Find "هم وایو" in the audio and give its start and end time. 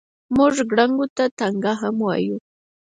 1.81-2.37